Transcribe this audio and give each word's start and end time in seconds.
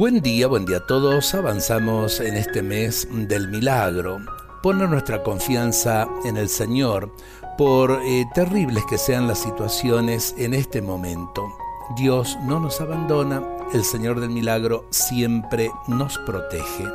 Buen 0.00 0.22
día, 0.22 0.46
buen 0.46 0.64
día 0.64 0.78
a 0.78 0.86
todos. 0.86 1.34
Avanzamos 1.34 2.20
en 2.20 2.34
este 2.34 2.62
mes 2.62 3.06
del 3.10 3.48
milagro. 3.48 4.16
Poner 4.62 4.88
nuestra 4.88 5.22
confianza 5.22 6.08
en 6.24 6.38
el 6.38 6.48
Señor, 6.48 7.14
por 7.58 8.00
eh, 8.02 8.24
terribles 8.34 8.82
que 8.88 8.96
sean 8.96 9.28
las 9.28 9.40
situaciones 9.40 10.34
en 10.38 10.54
este 10.54 10.80
momento. 10.80 11.52
Dios 11.98 12.38
no 12.44 12.60
nos 12.60 12.80
abandona, 12.80 13.42
el 13.74 13.84
Señor 13.84 14.20
del 14.20 14.30
milagro 14.30 14.86
siempre 14.88 15.70
nos 15.86 16.16
protege. 16.16 16.86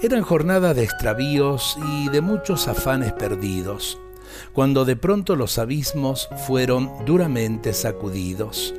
Eran 0.00 0.22
jornadas 0.22 0.74
de 0.76 0.84
extravíos 0.84 1.76
y 1.90 2.08
de 2.08 2.22
muchos 2.22 2.68
afanes 2.68 3.12
perdidos, 3.12 3.98
cuando 4.54 4.86
de 4.86 4.96
pronto 4.96 5.36
los 5.36 5.58
abismos 5.58 6.30
fueron 6.46 6.90
duramente 7.04 7.74
sacudidos. 7.74 8.72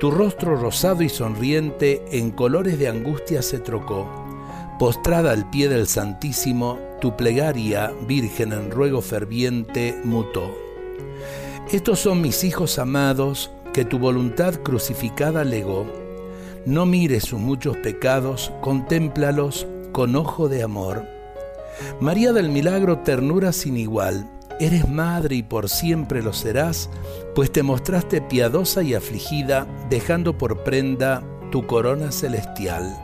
Tu 0.00 0.10
rostro 0.10 0.56
rosado 0.56 1.02
y 1.02 1.08
sonriente 1.08 2.04
en 2.10 2.30
colores 2.30 2.78
de 2.78 2.88
angustia 2.88 3.42
se 3.42 3.58
trocó. 3.58 4.08
Postrada 4.78 5.32
al 5.32 5.48
pie 5.48 5.68
del 5.68 5.86
Santísimo, 5.86 6.78
tu 7.00 7.16
plegaria, 7.16 7.92
Virgen 8.06 8.52
en 8.52 8.70
ruego 8.70 9.00
ferviente, 9.00 9.98
mutó. 10.04 10.54
Estos 11.72 11.98
son 12.00 12.20
mis 12.20 12.44
hijos 12.44 12.78
amados, 12.78 13.50
que 13.72 13.84
tu 13.84 13.98
voluntad 13.98 14.54
crucificada 14.62 15.44
legó. 15.44 15.86
No 16.64 16.86
mires 16.86 17.24
sus 17.24 17.40
muchos 17.40 17.76
pecados, 17.78 18.52
contémplalos 18.60 19.66
con 19.92 20.14
ojo 20.16 20.48
de 20.48 20.62
amor. 20.62 21.06
María 22.00 22.32
del 22.32 22.48
Milagro, 22.50 22.98
ternura 22.98 23.52
sin 23.52 23.76
igual, 23.76 24.30
Eres 24.58 24.88
madre 24.88 25.36
y 25.36 25.42
por 25.42 25.68
siempre 25.68 26.22
lo 26.22 26.32
serás, 26.32 26.88
pues 27.34 27.52
te 27.52 27.62
mostraste 27.62 28.22
piadosa 28.22 28.82
y 28.82 28.94
afligida, 28.94 29.66
dejando 29.90 30.38
por 30.38 30.64
prenda 30.64 31.22
tu 31.50 31.66
corona 31.66 32.10
celestial. 32.10 32.96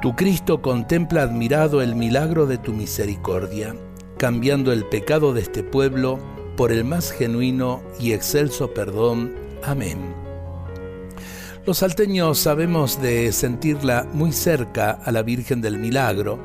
Tu 0.00 0.16
Cristo 0.16 0.62
contempla 0.62 1.22
admirado 1.22 1.82
el 1.82 1.94
milagro 1.94 2.46
de 2.46 2.56
tu 2.56 2.72
misericordia, 2.72 3.74
cambiando 4.16 4.72
el 4.72 4.86
pecado 4.86 5.34
de 5.34 5.42
este 5.42 5.62
pueblo 5.62 6.18
por 6.56 6.72
el 6.72 6.84
más 6.84 7.10
genuino 7.10 7.82
y 7.98 8.12
excelso 8.12 8.72
perdón. 8.72 9.34
Amén. 9.62 10.29
Los 11.66 11.78
salteños 11.78 12.38
sabemos 12.38 13.00
de 13.02 13.30
sentirla 13.32 14.06
muy 14.14 14.32
cerca 14.32 14.92
a 14.92 15.12
la 15.12 15.22
Virgen 15.22 15.60
del 15.60 15.78
Milagro 15.78 16.38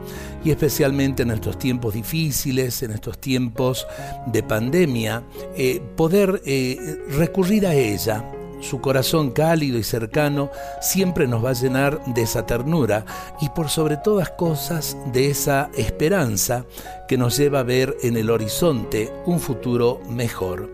y 0.43 0.51
especialmente 0.51 1.23
en 1.23 1.31
estos 1.31 1.57
tiempos 1.57 1.93
difíciles, 1.93 2.83
en 2.83 2.91
estos 2.91 3.17
tiempos 3.19 3.87
de 4.27 4.43
pandemia, 4.43 5.23
eh, 5.55 5.81
poder 5.95 6.41
eh, 6.45 6.99
recurrir 7.17 7.65
a 7.65 7.73
ella. 7.73 8.29
Su 8.59 8.81
corazón 8.81 9.31
cálido 9.31 9.77
y 9.77 9.83
cercano 9.83 10.49
siempre 10.81 11.27
nos 11.27 11.43
va 11.43 11.51
a 11.51 11.53
llenar 11.53 12.03
de 12.13 12.21
esa 12.23 12.45
ternura 12.45 13.05
y 13.39 13.49
por 13.49 13.69
sobre 13.69 13.97
todas 13.97 14.31
cosas 14.31 14.97
de 15.13 15.29
esa 15.29 15.69
esperanza 15.77 16.65
que 17.07 17.17
nos 17.17 17.37
lleva 17.37 17.59
a 17.59 17.63
ver 17.63 17.95
en 18.03 18.17
el 18.17 18.29
horizonte 18.29 19.13
un 19.25 19.39
futuro 19.39 20.01
mejor. 20.09 20.69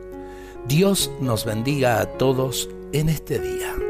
Dios 0.67 1.11
nos 1.19 1.45
bendiga 1.45 1.99
a 1.99 2.05
todos 2.05 2.69
en 2.91 3.09
este 3.09 3.39
día. 3.39 3.80